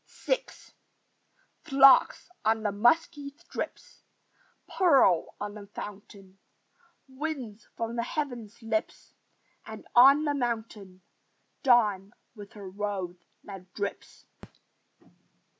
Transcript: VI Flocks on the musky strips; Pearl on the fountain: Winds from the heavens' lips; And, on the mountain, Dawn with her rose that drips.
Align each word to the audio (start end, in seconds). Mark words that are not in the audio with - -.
VI 0.25 0.43
Flocks 1.63 2.27
on 2.43 2.63
the 2.63 2.71
musky 2.71 3.29
strips; 3.37 4.01
Pearl 4.67 5.35
on 5.39 5.53
the 5.53 5.67
fountain: 5.75 6.39
Winds 7.07 7.67
from 7.77 7.97
the 7.97 8.01
heavens' 8.03 8.63
lips; 8.63 9.13
And, 9.63 9.85
on 9.95 10.23
the 10.25 10.33
mountain, 10.33 11.03
Dawn 11.61 12.13
with 12.33 12.53
her 12.53 12.67
rose 12.67 13.27
that 13.43 13.71
drips. 13.75 14.25